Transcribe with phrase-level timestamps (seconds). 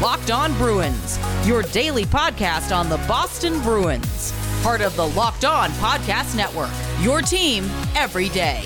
[0.00, 4.32] Locked On Bruins, your daily podcast on the Boston Bruins.
[4.62, 6.70] Part of the Locked On Podcast Network,
[7.00, 8.62] your team every day.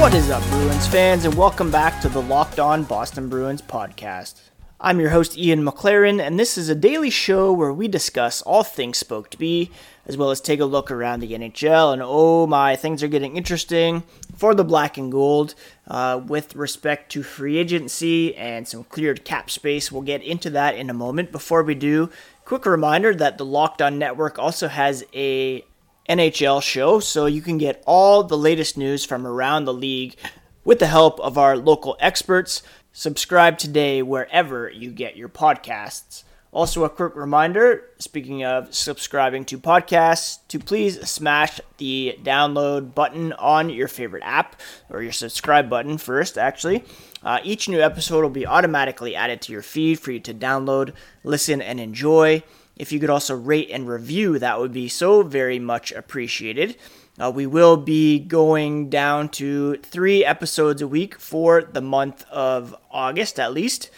[0.00, 4.40] What is up, Bruins fans, and welcome back to the Locked On Boston Bruins podcast.
[4.84, 8.64] I'm your host, Ian McLaren, and this is a daily show where we discuss all
[8.64, 9.70] things Spoked B,
[10.06, 11.92] as well as take a look around the NHL.
[11.92, 14.02] And oh my, things are getting interesting
[14.36, 15.54] for the black and gold
[15.86, 19.92] uh, with respect to free agency and some cleared cap space.
[19.92, 21.30] We'll get into that in a moment.
[21.30, 22.10] Before we do,
[22.44, 25.64] quick reminder that the Locked On Network also has a
[26.08, 30.16] NHL show, so you can get all the latest news from around the league
[30.64, 32.62] with the help of our local experts.
[32.94, 36.24] Subscribe today wherever you get your podcasts.
[36.50, 43.32] Also, a quick reminder speaking of subscribing to podcasts, to please smash the download button
[43.32, 44.60] on your favorite app,
[44.90, 46.84] or your subscribe button first, actually.
[47.22, 50.92] Uh, each new episode will be automatically added to your feed for you to download,
[51.24, 52.42] listen, and enjoy.
[52.76, 56.76] If you could also rate and review, that would be so very much appreciated.
[57.20, 62.74] Uh, we will be going down to three episodes a week for the month of
[62.90, 63.90] August, at least.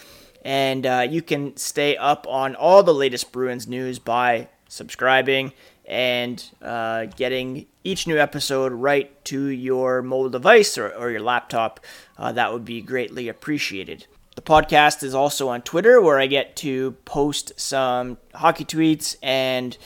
[0.44, 5.52] And uh, you can stay up on all the latest Bruins news by subscribing
[5.86, 11.80] and uh, getting each new episode right to your mobile device or, or your laptop.
[12.18, 14.06] Uh, that would be greatly appreciated.
[14.34, 19.76] The podcast is also on Twitter, where I get to post some hockey tweets and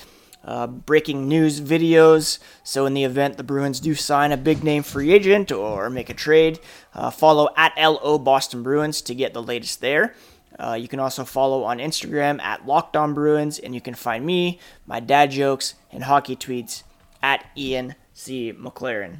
[0.44, 2.38] uh, breaking news videos.
[2.62, 6.10] So, in the event the Bruins do sign a big name free agent or make
[6.10, 6.60] a trade,
[6.94, 10.14] uh, follow at LO Boston Bruins to get the latest there.
[10.58, 14.26] Uh, you can also follow on Instagram at Locked On Bruins, and you can find
[14.26, 16.82] me, my dad jokes, and hockey tweets
[17.22, 18.52] at Ian C.
[18.52, 19.18] McLaren.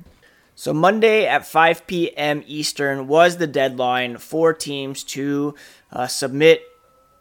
[0.54, 2.42] So, Monday at 5 p.m.
[2.46, 5.54] Eastern was the deadline for teams to
[5.92, 6.62] uh, submit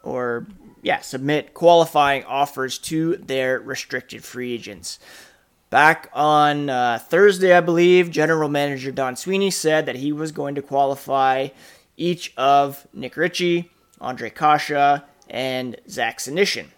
[0.02, 0.46] or
[0.88, 4.98] yeah, submit qualifying offers to their restricted free agents.
[5.68, 10.54] Back on uh, Thursday, I believe, General Manager Don Sweeney said that he was going
[10.54, 11.48] to qualify
[11.98, 16.68] each of Nick Ritchie, Ondrej Kase, and Zach Senyshyn.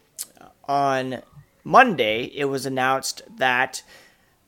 [0.65, 1.23] On
[1.63, 3.85] Monday, it was announced that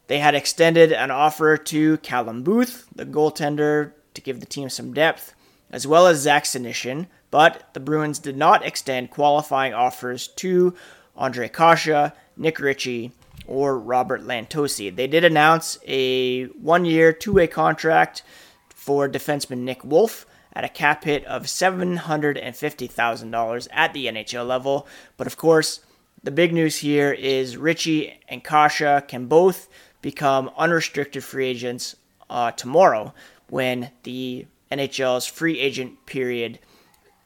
[0.09, 4.93] they had extended an offer to Callum Booth, the goaltender, to give the team some
[4.93, 5.37] depth,
[5.71, 10.73] as well as Zach Senyshyn, but the Bruins did not extend qualifying offers to
[11.19, 13.11] Ondrej Kase, Nick Ritchie,
[13.47, 14.95] or Robert Lantosi.
[14.95, 18.23] They did announce a one year, two way contract
[18.69, 24.87] for defenseman Nick Wolff at a cap hit of $750,000 at the NHL level.
[25.17, 25.81] But of course,
[26.23, 29.71] the big news here is Ritchie and Kase can both
[30.03, 31.97] become unrestricted free agents
[32.29, 33.15] uh, tomorrow
[33.49, 36.59] when the NHL's free agent period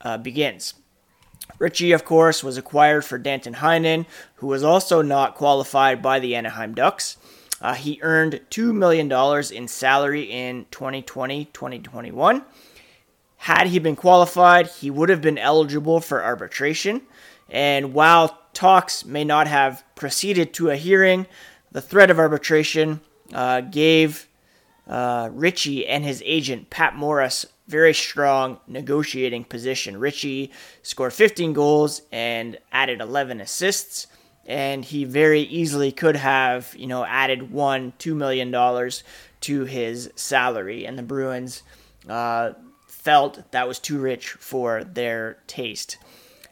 [0.06, 0.74] uh, begins.
[1.58, 4.06] Ritchie, of course, was acquired for Danton Heinen,
[4.36, 7.16] who was also not qualified by the Anaheim Ducks.
[7.60, 9.10] Uh, he earned $2 million
[9.52, 12.44] in salary in 2020 2021.
[13.38, 17.02] Had he been qualified, he would have been eligible for arbitration.
[17.50, 21.26] And while talks may not have proceeded to a hearing,
[21.72, 23.00] the threat of arbitration
[23.32, 24.28] uh, gave
[24.86, 29.98] uh, Ritchie and his agent, Pat Morris, very strong negotiating position.
[29.98, 34.06] Ritchie scored 15 goals and added 11 assists,
[34.44, 39.02] and he very easily could have, you know, added one, two million dollars
[39.42, 41.62] to his salary, and the Bruins
[42.08, 42.52] uh,
[42.86, 45.98] felt that was too rich for their taste.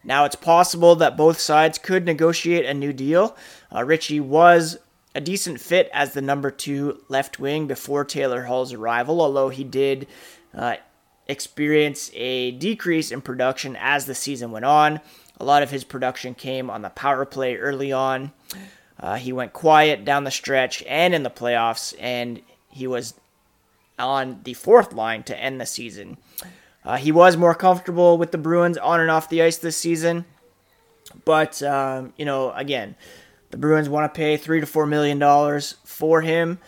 [0.02, 3.36] Now it's possible that both sides could negotiate a new deal.
[3.74, 4.78] Uh, Ritchie was
[5.14, 9.64] a decent fit as the number two left wing before Taylor Hall's arrival, although he
[9.64, 10.06] did
[10.52, 10.76] uh,
[11.26, 15.00] experience a decrease in production as the season went on.
[15.38, 18.32] A lot of his production came on the power play early on.
[19.00, 22.40] Uh, he went quiet down the stretch and in the playoffs, and
[22.70, 23.14] he was
[23.98, 26.16] on the fourth line to end the season.
[26.84, 30.24] Uh, he was more comfortable with the Bruins on and off the ice this season,
[31.24, 32.94] but um, you know, again,
[33.50, 36.58] the Bruins want to pay three to four million dollars for him.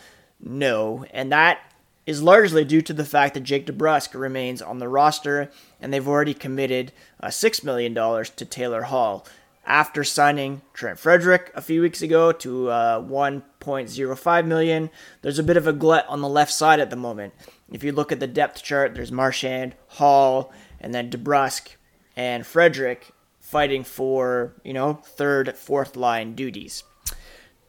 [0.40, 1.65] No, and that
[2.06, 5.50] is largely due to the fact that Jake DeBrusk remains on the roster,
[5.80, 9.26] and they've already committed uh, $6 million to Taylor Hall.
[9.66, 14.90] After signing Trent Frederic a few weeks ago to uh, 1.05 million,
[15.22, 17.34] there's a bit of a glut on the left side at the moment.
[17.72, 21.70] If you look at the depth chart, there's Marchand, Hall, and then DeBrusk
[22.14, 23.10] and Frederic
[23.40, 26.84] fighting for, you know, third, fourth line duties.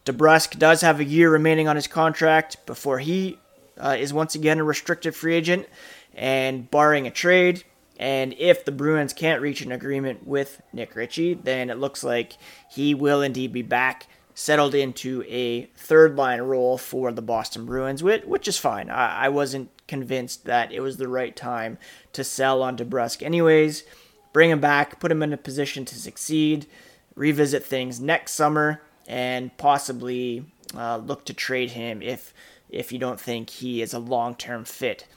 [0.05, 3.39] DeBrusk does have a year remaining on his contract before he
[3.79, 5.67] uh, is once again a restricted free agent.
[6.13, 7.63] And barring a trade,
[7.99, 12.37] and if the Bruins can't reach an agreement with Nick Ritchie, then it looks like
[12.69, 18.03] he will indeed be back, settled into a third line role for the Boston Bruins,
[18.03, 18.89] which, is fine.
[18.89, 21.79] I, wasn't convinced that it was the right time
[22.13, 23.83] to sell on DeBrusk, anyways.
[24.31, 26.67] Bring him back, put him in a position to succeed,
[27.15, 30.45] revisit things next summer, and possibly
[30.75, 32.33] uh, look to trade him if
[32.69, 35.07] if you don't think he is a long term fit.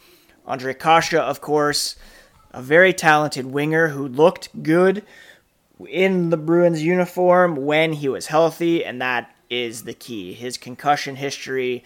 [0.46, 1.96] Ondrej Kase, of course
[2.52, 5.04] a very talented winger who looked good
[5.88, 10.32] in the Bruins uniform when he was healthy, and that is the key.
[10.32, 11.84] His concussion history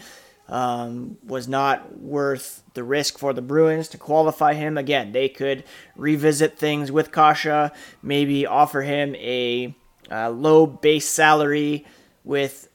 [0.48, 4.76] um, was not worth the risk for the Bruins to qualify him.
[4.76, 5.64] Again, they could
[5.96, 7.70] revisit things with Kase,
[8.02, 9.74] maybe offer him a,
[10.10, 11.86] a low base salary
[12.24, 12.68] with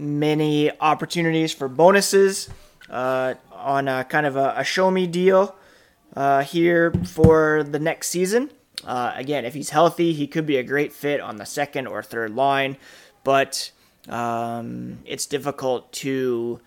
[0.00, 2.48] many opportunities for bonuses
[2.88, 5.54] uh, on a kind of a, a show me deal
[6.16, 8.50] uh, here for the next season.
[8.84, 12.02] Uh, again, if he's healthy, he could be a great fit on the second or
[12.02, 12.76] third line,
[13.24, 13.70] but
[14.08, 16.60] um, it's difficult to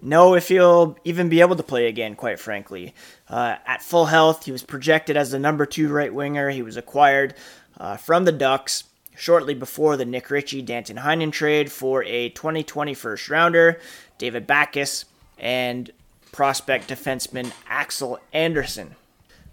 [0.00, 2.92] know if he'll even be able to play again, quite frankly.
[3.28, 6.50] Uh, at full health, he was projected as the number two right winger.
[6.50, 7.34] He was acquired
[7.78, 8.84] uh, from the Ducks
[9.22, 13.78] shortly before the Nick Ritchie Danton Heinen trade for a 2020 first rounder,
[14.18, 15.04] David Backes,
[15.38, 15.92] and
[16.32, 18.96] prospect defenseman Axel Andersson.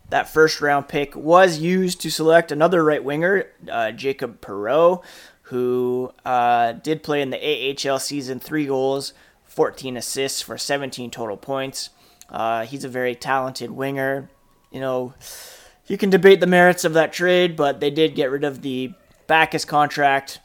[0.10, 5.04] That first round pick was used to select another right winger, uh, Jacob Perreault,
[5.44, 9.14] who uh, did play in the AHL season, three goals,
[9.46, 11.92] 14 assists for 17 total points.
[12.28, 14.32] Uh, he's a very talented winger.
[14.72, 15.14] You know,
[15.86, 18.94] you can debate the merits of that trade, but they did get rid of the
[19.30, 20.40] Backes contract.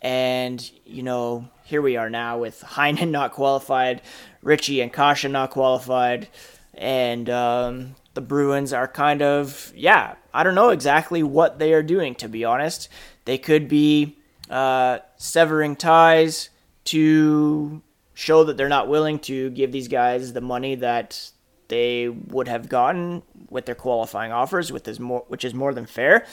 [0.00, 4.00] And, you know, here we are now with Heinen not qualified,
[4.42, 6.28] Ritchie and Kase not qualified,
[6.72, 11.82] and um, the Bruins are kind of, yeah, I don't know exactly what they are
[11.82, 12.88] doing, to be honest.
[13.24, 14.16] They could be
[14.48, 16.50] uh, severing ties
[16.84, 17.82] to
[18.14, 21.30] show that they're not willing to give these guys the money that
[21.66, 25.86] they would have gotten with their qualifying offers, with this more, which is more than
[25.86, 26.24] fair.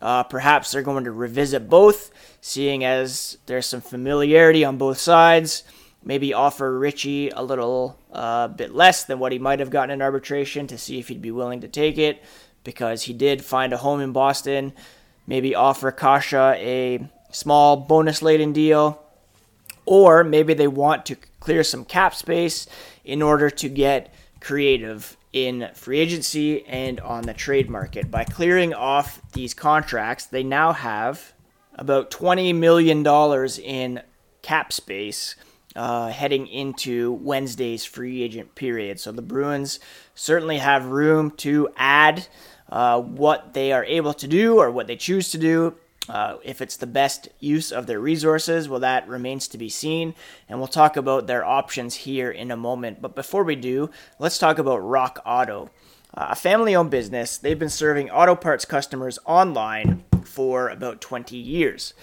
[0.00, 2.10] Uh, perhaps they're going to revisit both,
[2.40, 5.62] seeing as there's some familiarity on both sides.
[6.02, 10.00] Maybe offer Ritchie a little uh, bit less than what he might have gotten in
[10.00, 12.22] arbitration to see if he'd be willing to take it,
[12.64, 14.72] because he did find a home in Boston.
[15.26, 19.02] Maybe offer Kase a small bonus laden deal.
[19.86, 22.66] Or maybe they want to clear some cap space
[23.04, 28.10] in order to get creative in free agency and on the trade market.
[28.10, 31.32] By clearing off these contracts, they now have
[31.74, 33.06] about $20 million
[33.64, 34.02] in
[34.42, 35.36] cap space
[35.76, 38.98] uh, heading into Wednesday's free agent period.
[38.98, 39.78] So the Bruins
[40.14, 42.26] certainly have room to add
[42.68, 45.76] uh, what they are able to do or what they choose to do
[46.10, 50.12] uh, if it's the best use of their resources, well, that remains to be seen.
[50.48, 53.00] And we'll talk about their options here in a moment.
[53.00, 55.70] But before we do, let's talk about Rock Auto.
[56.12, 61.36] Uh, a family owned business, they've been serving auto parts customers online for about 20
[61.36, 61.94] years.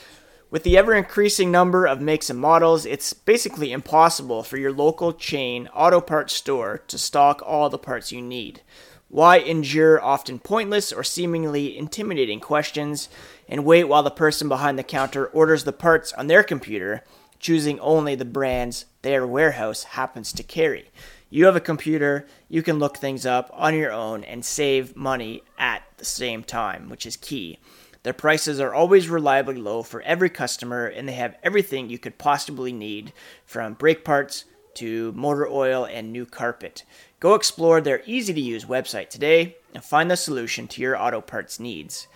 [0.50, 5.12] With the ever increasing number of makes and models, it's basically impossible for your local
[5.12, 8.62] chain auto parts store to stock all the parts you need.
[9.09, 13.07] Why endure often pointless or seemingly intimidating questions
[13.47, 17.04] and wait while the person behind the counter orders the parts on their computer,
[17.39, 20.89] choosing only the brands their warehouse happens to carry?
[21.30, 25.44] You have a computer, you can look things up on your own and save money
[25.57, 27.59] at the same time, which is key.
[28.04, 32.18] Their prices are always reliably low for every customer, and they have everything you could
[32.18, 33.11] possibly need
[33.45, 36.85] from brake parts to motor oil and new carpet.
[37.19, 41.19] Go explore their easy to use website today and find the solution to your auto
[41.19, 42.07] parts needs.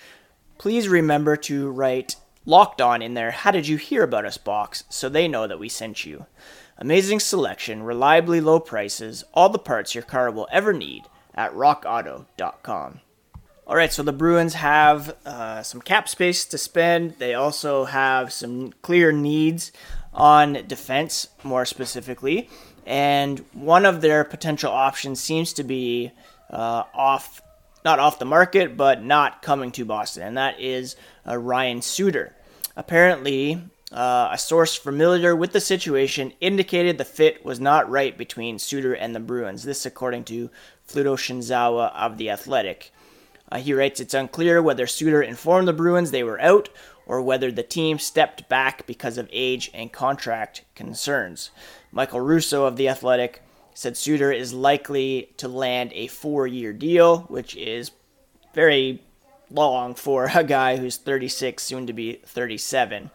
[0.61, 4.83] Please remember to write locked on in their How Did You Hear About Us box
[4.89, 6.27] so they know that we sent you.
[6.77, 12.99] Amazing selection, reliably low prices, all the parts your car will ever need at rockauto.com.
[13.65, 17.15] All right, so the Bruins have uh, some cap space to spend.
[17.17, 19.71] They also have some clear needs
[20.13, 22.51] on defense, more specifically.
[22.85, 26.11] And one of their potential options seems to be
[26.51, 27.41] uh, off,
[27.83, 30.95] not off the market, but not coming to Boston, and that is
[31.27, 32.35] uh, Ryan Suter.
[32.75, 33.61] Apparently,
[33.91, 38.93] uh, a source familiar with the situation indicated the fit was not right between Suter
[38.93, 39.63] and the Bruins.
[39.63, 40.49] This, according to
[40.87, 42.91] Fluto Shinzawa of The Athletic.
[43.51, 46.69] Uh, he writes it's unclear whether Suter informed the Bruins they were out
[47.05, 51.51] or whether the team stepped back because of age and contract concerns.
[51.91, 53.43] Michael Russo of The Athletic
[53.81, 57.89] said Suter is likely to land a four year deal, which is
[58.53, 59.01] very
[59.49, 63.09] long for a guy who's 36, soon to be 37.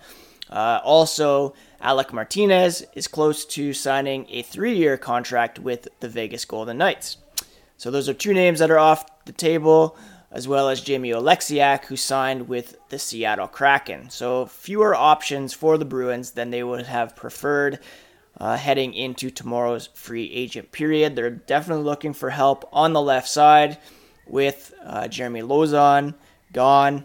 [0.50, 6.44] Uh, also, Alec Martinez is close to signing a three year contract with the Vegas
[6.44, 7.18] Golden Knights.
[7.76, 9.96] So, those are two names that are off the table,
[10.32, 14.10] as well as Jamie Oleksiak, who signed with the Seattle Kraken.
[14.10, 17.78] So, fewer options for the Bruins than they would have preferred
[18.38, 21.16] uh, heading into tomorrow's free agent period.
[21.16, 23.78] They're definitely looking for help on the left side
[24.26, 26.14] with uh, Jeremy Lauzon
[26.52, 27.04] gone.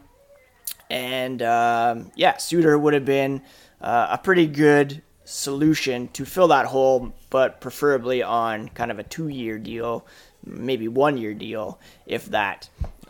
[0.89, 3.41] And um, yeah, Suter would have been
[3.79, 9.03] uh, a pretty good solution to fill that hole, but preferably on kind of a
[9.03, 10.05] two year deal,
[10.45, 12.69] maybe one year deal, if that.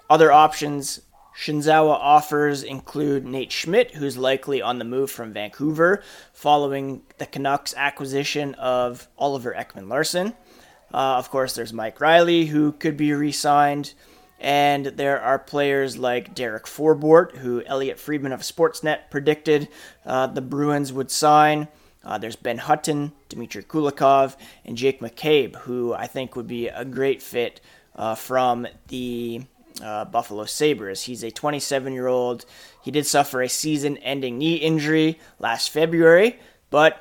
[0.09, 1.01] Other options
[1.37, 7.73] Shinzawa offers include Nate Schmidt, who's likely on the move from Vancouver following the Canucks'
[7.75, 10.33] acquisition of Oliver Ekman Larsson.
[10.93, 13.93] Uh, of course, there's Mike Reilly, who could be re signed.
[14.39, 19.67] And there are players like Derek Forbort, who Elliotte Friedman of Sportsnet predicted
[20.03, 21.67] uh, the Bruins would sign.
[22.03, 24.35] Uh, there's Ben Hutton, Dmitry Kulikov,
[24.65, 27.61] and Jake McCabe, who I think would be a great fit
[27.95, 29.43] uh, from the
[29.81, 31.03] uh, Buffalo Sabres.
[31.03, 32.45] He's a 27 year old.
[32.81, 36.99] He did suffer a season ending knee injury last February, but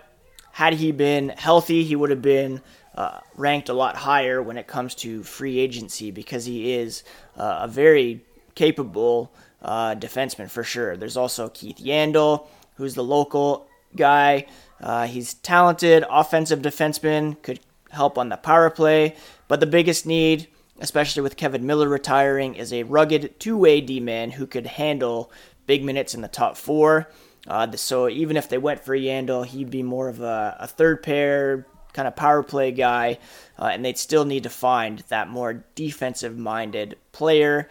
[0.52, 2.60] had he been healthy, he would have been
[2.94, 7.02] uh, ranked a lot higher when it comes to free agency because he is
[7.36, 8.24] uh, a very
[8.54, 10.96] capable uh, defenseman for sure.
[10.96, 14.46] There's also Keith Yandle, who's the local guy.
[14.80, 17.60] Uh, he's talented, offensive defenseman, could
[17.90, 19.16] help on the power play,
[19.48, 20.48] but the biggest need,
[20.80, 25.30] especially with Kevan Miller retiring, is a rugged two-way D-man who could handle
[25.66, 27.10] big minutes in the top four.
[27.46, 31.02] Uh, so even if they went for Yandle, he'd be more of a, a third
[31.02, 33.18] pair, kind of power play guy,
[33.58, 37.68] uh, and they'd still need to find that more defensive minded player,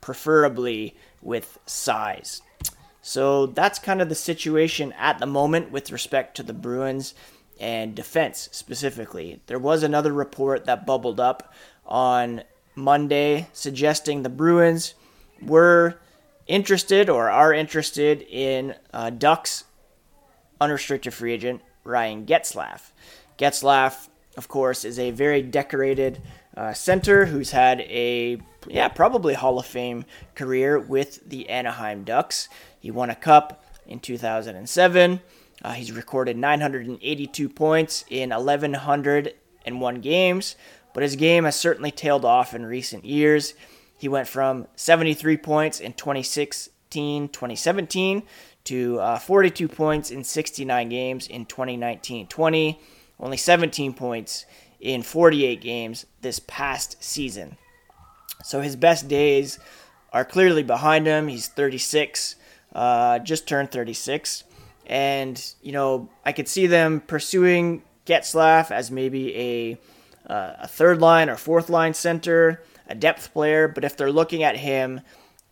[0.00, 2.42] preferably with size.
[3.02, 7.14] So that's kind of the situation at the moment with respect to the Bruins
[7.58, 9.40] and defense specifically.
[9.46, 11.52] There was another report that bubbled up
[11.90, 12.42] on
[12.74, 14.94] Monday suggesting the Bruins
[15.42, 15.98] were
[16.46, 19.64] interested or are interested in uh, Ducks
[20.60, 22.90] unrestricted free agent Ryan Getzlaf.
[23.38, 26.20] Getzlaf, of course, is a very decorated
[26.56, 30.04] uh, center who's had a yeah probably Hall of Fame
[30.34, 32.48] career with the Anaheim Ducks.
[32.78, 35.20] He won a cup in 2007.
[35.62, 40.56] Uh, he's recorded 982 points in 1,101 games,
[41.00, 43.54] but his game has certainly tailed off in recent years.
[43.96, 48.22] He went from 73 points in 2016 2017
[48.64, 52.80] to uh, 42 points in 69 games in 2019 20
[53.18, 54.44] only 17 points
[54.78, 57.56] in 48 games this past season.
[58.44, 59.58] So his best days
[60.12, 61.28] are clearly behind him.
[61.28, 62.36] He's 36,
[62.74, 64.44] uh, just turned 36.
[64.84, 69.78] And, you know, I could see them pursuing Getzlaf as maybe a,
[70.30, 73.66] uh, a third line or fourth line center, a depth player.
[73.66, 75.00] But if they're looking at him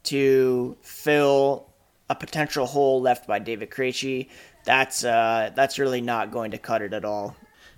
[0.04, 1.66] to fill
[2.08, 4.28] a potential hole left by David Krejci,
[4.64, 7.37] that's uh, that's really not going to cut it at all.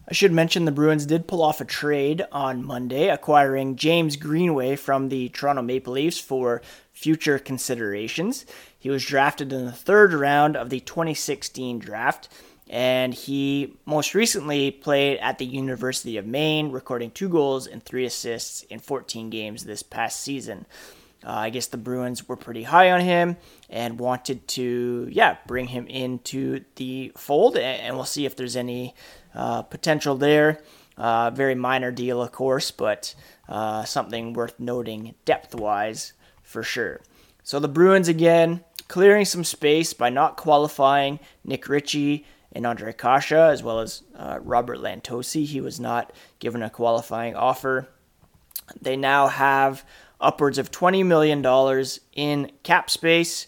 [0.08, 4.74] I should mention the Bruins did pull off a trade on Monday, acquiring James Greenway
[4.74, 8.44] from the Toronto Maple Leafs for future considerations.
[8.76, 12.28] He was drafted in the third round of the 2016 draft,
[12.70, 18.04] and he most recently played at the University of Maine, recording two goals and three
[18.04, 20.66] assists in 14 games this past season.
[21.26, 23.36] Uh, I guess the Bruins were pretty high on him
[23.68, 28.94] and wanted to, yeah, bring him into the fold, and we'll see if there's any
[29.34, 30.62] uh, potential there.
[30.96, 33.16] Uh, very minor deal, of course, but
[33.48, 36.12] uh, something worth noting depth wise
[36.44, 37.00] for sure.
[37.42, 43.32] So the Bruins again clearing some space by not qualifying Nick Ritchie and Ondrej Kase,
[43.32, 45.44] as well as uh, Robert Lantosi.
[45.44, 47.88] He was not given a qualifying offer.
[48.80, 49.84] They now have
[50.20, 51.44] upwards of $20 million
[52.14, 53.46] in cap space,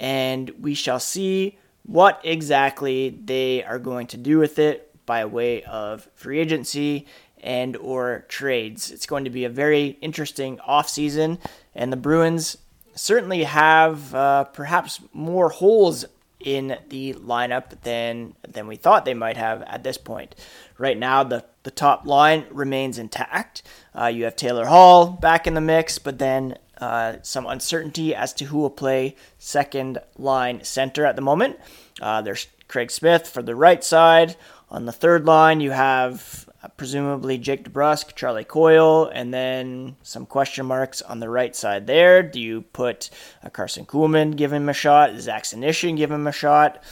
[0.00, 5.62] and we shall see what exactly they are going to do with it by way
[5.62, 7.06] of free agency
[7.42, 8.90] and or trades.
[8.90, 11.38] It's going to be a very interesting offseason,
[11.74, 12.58] and the Bruins
[12.94, 16.04] certainly have uh, perhaps more holes
[16.40, 20.34] in the lineup than than we thought they might have at this point.
[20.78, 23.62] Right now, the the top line remains intact.
[23.94, 28.32] Uh, you have Taylor Hall back in the mix, but then uh, some uncertainty as
[28.34, 31.58] to who will play second line center at the moment.
[32.00, 34.36] Uh, there's Craig Smith for the right side.
[34.70, 36.45] On the third line, you have
[36.76, 42.22] presumably Jake DeBrusk, Charlie Coyle, and then some question marks on the right side there.
[42.22, 43.10] Do you put
[43.42, 45.16] uh, Karson Kuhlman, give him a shot?
[45.18, 46.82] Zach Senyshyn, give him a shot?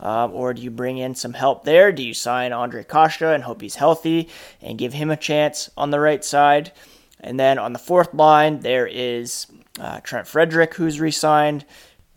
[0.00, 1.92] Um, or do you bring in some help there?
[1.92, 4.28] Do you sign Ondrej Kase and hope he's healthy
[4.60, 6.72] and give him a chance on the right side?
[7.20, 9.46] And then on the fourth line, there is
[9.80, 11.64] uh, Trent Frederic, who's re signed,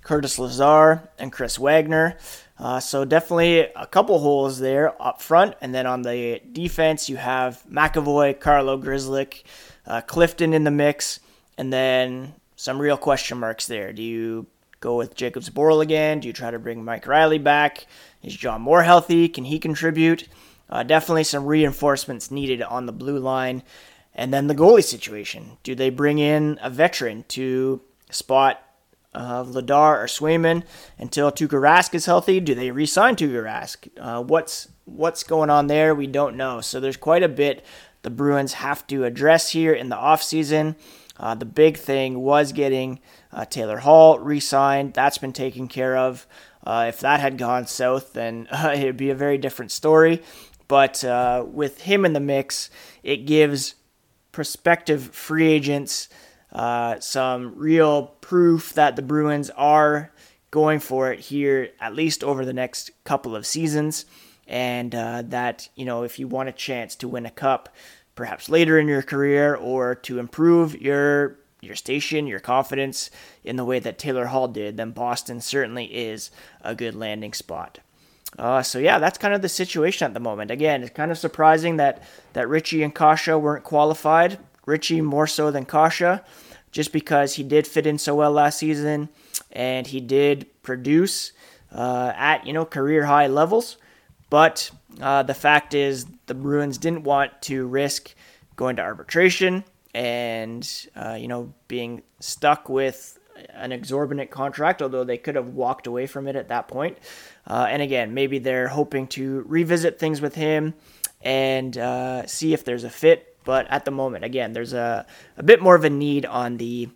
[0.02, 2.18] Curtis Lazar, and Chris Wagner.
[2.60, 7.18] Uh, so definitely a couple holes there up front, and then on the defense you
[7.18, 9.44] have McAvoy, Carlo Grzelcyk,
[9.86, 11.20] uh, Clifton in the mix,
[11.58, 13.94] and then some real question marks there.
[13.94, 14.48] Do you
[14.80, 16.20] go with Jacobs Zboril again?
[16.20, 17.86] Do you try to bring Mike Reilly back?
[18.24, 19.30] Is John Moore healthy?
[19.30, 20.28] Can he contribute?
[20.70, 23.64] Uh, definitely some reinforcements needed on the blue line.
[24.14, 25.58] And then the goalie situation.
[25.62, 28.62] Do they bring in a veteran to spot
[29.18, 30.64] uh, Vladar or Swayman
[30.98, 32.40] until Tuukka Rask is healthy?
[32.40, 33.90] Do they re-sign Tuukka Rask?
[33.98, 35.94] Uh, what's what's going on there?
[35.96, 36.62] We don't know.
[36.62, 37.66] So there's quite a bit
[38.04, 40.76] the Bruins have to address here in the offseason.
[41.20, 43.00] Uh, the big thing was getting
[43.34, 44.94] uh, Taylor Hall re-signed.
[44.94, 46.28] That's been taken care of.
[46.64, 50.22] Uh, if that had gone south, then uh, it would be a very different story.
[50.68, 52.70] But uh, with him in the mix,
[53.02, 53.76] it gives
[54.32, 56.10] prospective free agents
[56.52, 60.12] uh, some real proof that the Bruins are
[60.52, 64.06] going for it here, at least over the next couple of seasons.
[64.48, 67.76] And uh, that, you know, if you want a chance to win a cup,
[68.16, 73.10] perhaps later in your career, or to improve your your station, your confidence
[73.44, 76.30] in the way that Taylor Hall did, then Boston certainly is
[76.62, 77.80] a good landing spot.
[78.38, 80.52] Uh, so yeah, that's kind of the situation at the moment.
[80.52, 84.38] Again, it's kind of surprising that that Ritchie and Kase weren't qualified.
[84.68, 86.20] Ritchie more so than Kase,
[86.72, 89.10] just because he did fit in so well last season,
[89.52, 91.32] and he did produce
[91.74, 93.78] uh, at you know career high levels.
[94.30, 94.70] But
[95.02, 98.14] uh, the fact is, the Bruins didn't want to risk
[98.56, 99.64] going to arbitration
[99.96, 103.18] and uh, you know being stuck with
[103.52, 106.98] an exorbitant contract, although they could have walked away from it at that point.
[107.46, 110.74] Uh, and again, maybe they're hoping to revisit things with him
[111.22, 113.37] and uh, see if there's a fit.
[113.48, 115.06] But at the moment, again, there's a,
[115.38, 116.90] a bit more of a need on the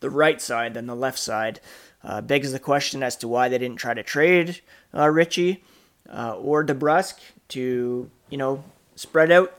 [0.00, 1.60] the right side than the left side.
[2.02, 4.62] Uh, begs the question as to why they didn't try to trade
[4.94, 5.62] uh, Ritchie
[6.10, 9.52] uh, or DeBrusk to you know spread out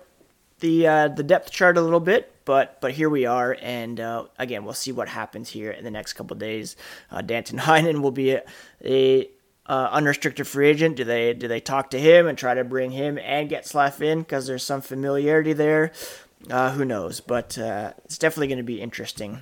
[0.59, 4.25] the uh, the depth chart a little bit, but but here we are, and uh,
[4.39, 6.75] again we'll see what happens here in the next couple days.
[7.11, 8.43] Uh, Danton Heinen will be a,
[8.83, 9.29] a
[9.67, 10.95] uh, unrestricted free agent.
[10.95, 14.19] Do they do they talk to him and try to bring him and Getzlaf in
[14.19, 15.91] because there's some familiarity there?
[16.49, 17.19] Uh, who knows?
[17.19, 19.41] But uh, it's definitely going to be interesting.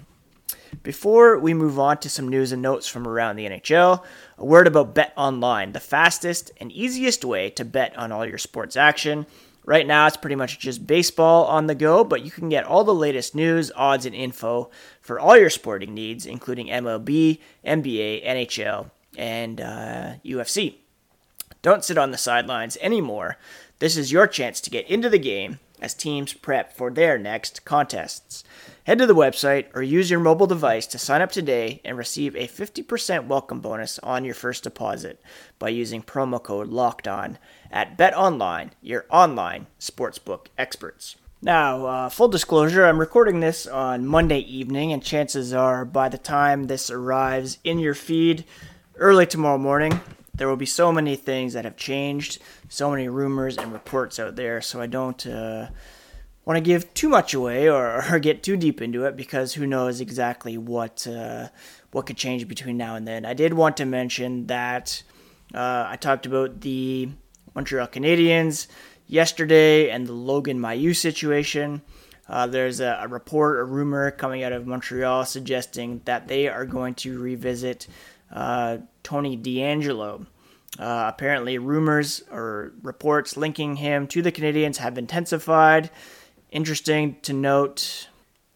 [0.83, 4.03] Before we move on to some news and notes from around the NHL,
[4.38, 8.38] a word about Bet Online, the fastest and easiest way to bet on all your
[8.38, 9.25] sports action.
[9.63, 12.83] Right now, it's pretty much just baseball on the go, but you can get all
[12.83, 14.69] the latest news, odds, and info
[15.01, 20.75] for all your sporting needs, including MLB, NBA, NHL, and uh, UFC.
[21.62, 23.38] Don't sit on the sidelines anymore.
[23.80, 27.65] This is your chance to get into the game as teams prep for their next
[27.65, 28.43] contests.
[28.86, 32.36] Head to the website or use your mobile device to sign up today and receive
[32.36, 35.21] a 50% welcome bonus on your first deposit
[35.60, 37.38] by using promo code LOCKED ON
[37.71, 41.15] at BetOnline, your online sportsbook experts.
[41.41, 46.17] Now, uh, full disclosure, I'm recording this on Monday evening, and chances are by the
[46.17, 48.45] time this arrives in your feed
[48.97, 49.99] early tomorrow morning,
[50.34, 54.36] there will be so many things that have changed, so many rumors and reports out
[54.36, 55.25] there, so I don't.
[55.25, 55.67] Uh,
[56.45, 59.65] want to give too much away or, or, get too deep into it because who
[59.65, 61.47] knows exactly what uh,
[61.91, 63.25] what could change between now and then.
[63.25, 65.01] I did want to mention that
[65.53, 67.10] uh, I talked about the
[67.55, 68.67] Montreal Canadiens
[69.08, 71.81] yesterday and the Logan Mailloux situation.
[72.27, 76.65] Uh, there's a, a, report, a rumor coming out of Montreal suggesting that they are
[76.65, 77.88] going to revisit
[78.31, 80.25] uh, Tony DeAngelo.
[80.77, 85.89] Uh, apparently, rumors or reports linking him to the Canadiens have intensified.
[86.51, 88.09] Interesting to note,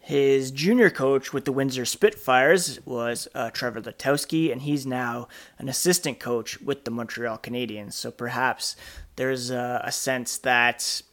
[0.10, 5.28] his junior coach with the Windsor Spitfires was uh, Trevor Letowski, and he's now
[5.60, 7.94] an assistant coach with the Montreal Canadiens.
[7.94, 8.76] So perhaps
[9.16, 11.04] there's a, a sense that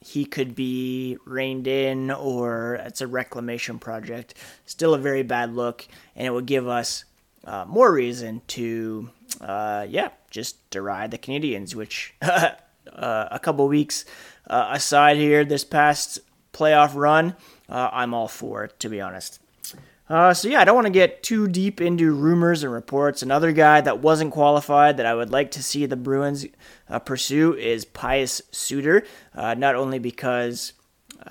[0.00, 4.34] he could be reined in or it's a reclamation project.
[4.64, 7.04] Still a very bad look, and it would give us
[7.48, 9.08] uh, more reason to,
[9.40, 12.52] uh, yeah, just deride the Canadiens, which uh,
[12.92, 14.04] a couple weeks
[14.48, 16.18] uh, aside here this past
[16.52, 17.34] playoff run,
[17.70, 19.40] uh, I'm all for it, to be honest.
[20.10, 23.22] Uh, so yeah, I don't want to get too deep into rumors and reports.
[23.22, 26.46] Another guy that wasn't qualified that I would like to see the Bruins
[26.88, 29.04] uh, pursue is Pius Suter.
[29.34, 30.74] Uh, not only because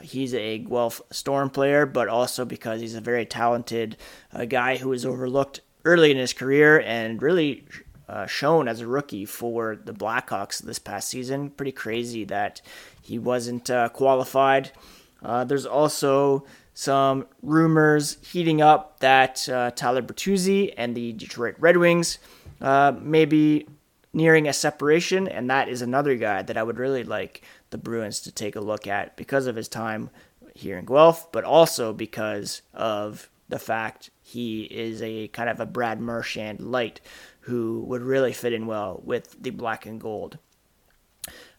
[0.01, 3.97] he's a Guelph Storm player, but also because he's a very talented
[4.47, 7.65] guy who is overlooked early in his career and really
[8.07, 11.49] uh, shown as a rookie for the Blackhawks this past season.
[11.49, 12.61] Pretty crazy that
[13.01, 14.71] he wasn't qualified.
[15.21, 16.45] there's also
[16.77, 22.19] some rumors heating up that uh, Tyler Bertuzzi and the Detroit Red Wings
[22.61, 23.65] uh, may be
[24.13, 28.19] nearing a separation, and that is another guy that I would really like the Bruins
[28.21, 30.11] to take a look at because of his time
[30.53, 35.65] here in Guelph, but also because of the fact he is a kind of a
[35.65, 36.99] Brad Marchand light
[37.41, 40.37] who would really fit in well with the black and gold.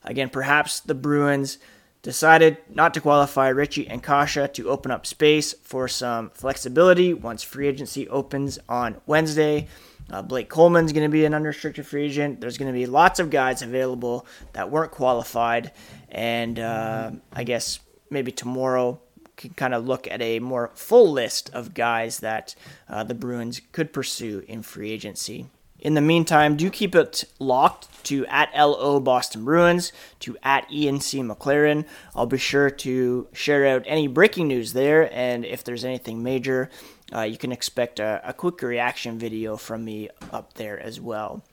[0.05, 1.57] Again, perhaps the Bruins
[2.03, 7.43] decided not to qualify Ritchie and Kase to open up space for some flexibility once
[7.43, 9.67] free agency opens on Wednesday.
[10.11, 12.39] Uh, Blake Coleman's going to be an unrestricted free agent.
[12.39, 15.73] There's going to be lots of guys available that weren't qualified,
[16.11, 19.01] and uh, I guess maybe tomorrow
[19.39, 22.55] can kind of look at a more full list of guys that
[22.89, 25.47] uh, the Bruins could pursue in free agency.
[25.79, 31.01] In the meantime, do keep it locked to at LO Boston Bruins, to at Ian
[31.01, 31.21] C.
[31.21, 31.85] McLaren.
[32.17, 36.69] I'll be sure to share out any breaking news there, and if there's anything major,
[37.15, 41.45] uh, you can expect a, a quick reaction video from me up there as well.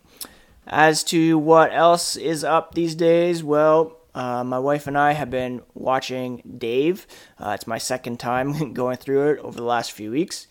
[0.66, 5.30] As to what else is up these days, well, uh, my wife and I have
[5.30, 7.06] been watching Dave.
[7.38, 10.48] Uh, it's my second time going through it over the last few weeks.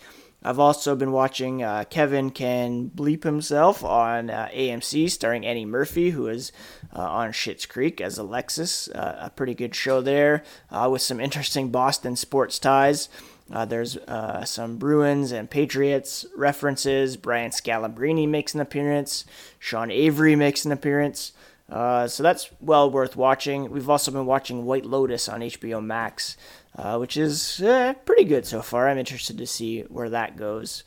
[0.47, 6.11] I've also been watching uh, Kevin Can Bleep Himself on uh, AMC, starring Annie Murphy,
[6.11, 6.53] who is
[6.95, 8.89] uh, on Schitt's Creek as Alexis.
[8.89, 13.09] Uh, a pretty good show there uh, with some interesting Boston sports ties.
[13.51, 13.97] Uh, there's
[14.45, 17.17] some Bruins and Patriots references.
[17.17, 19.25] Brian Scalabrine makes an appearance.
[19.59, 21.33] Sean Avery makes an appearance.
[21.75, 23.71] So that's well worth watching.
[23.71, 26.37] We've also been watching White Lotus on HBO Max
[26.77, 28.89] uh, which is uh, pretty good so far.
[28.89, 30.85] I'm interested to see where that goes.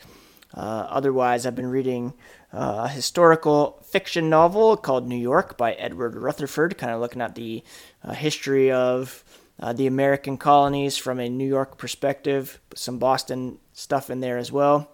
[0.53, 2.13] Uh, otherwise, I've been reading
[2.53, 7.35] uh, a historical fiction novel called New York by Edward Rutherfurd, kind of looking at
[7.35, 7.63] the
[8.03, 9.23] uh, history of
[9.59, 14.51] uh, the American colonies from a New York perspective, some Boston stuff in there as
[14.51, 14.91] well.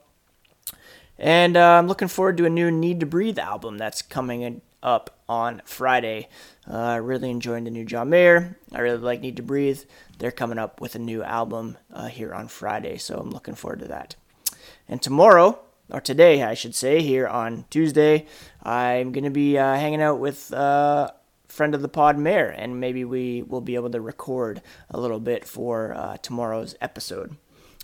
[1.18, 5.62] And I'm looking forward to a new Need to Breathe album that's coming up on
[5.66, 6.28] Friday.
[6.70, 8.58] Uh, really enjoying the new John Mayer.
[8.72, 9.82] I really like Need to Breathe.
[10.20, 13.80] They're coming up with a new album uh, here on Friday, so I'm looking forward
[13.80, 14.16] to that.
[14.88, 18.28] And tomorrow, or today, I should say, here on Tuesday,
[18.62, 21.12] I'm going to be uh, hanging out with uh,
[21.48, 25.20] friend of the pod, Mayor, and maybe we will be able to record a little
[25.20, 27.36] bit for uh, tomorrow's episode.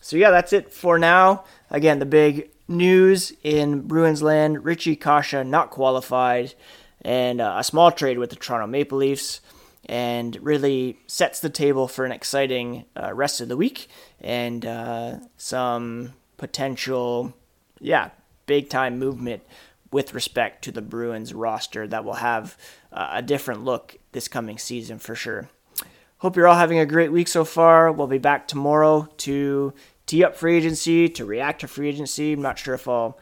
[0.02, 1.44] So, yeah, that's it for now.
[1.70, 6.54] Again, the big news in Bruins land Ritchie Kase not qualified
[7.02, 9.42] and uh, a small trade with the Toronto Maple Leafs,
[9.86, 13.88] and really sets the table for an exciting uh, rest of the week
[14.22, 17.34] and uh, some potential,
[17.80, 18.10] yeah,
[18.46, 19.42] big time movement
[19.92, 22.56] with respect to the Bruins roster that will have
[22.92, 25.50] uh, a different look this coming season for sure.
[26.20, 27.92] Hope you're all having a great week so far.
[27.92, 29.74] We'll be back tomorrow to
[30.06, 32.34] tee up free agency, to react to free agency.
[32.34, 33.18] I'm not sure if I'll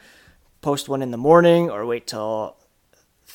[0.61, 2.57] post one in the morning or wait till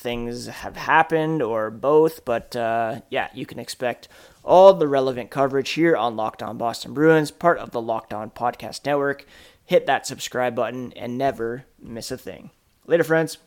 [0.03, 2.25] things have happened or both.
[2.25, 4.07] But uh, yeah, you can expect
[4.43, 8.29] all the relevant coverage here on Locked On Boston Bruins, part of the Locked On
[8.29, 9.25] Podcast Network.
[9.65, 12.51] Hit that subscribe button and never miss a thing.
[12.85, 13.37] Later, friends.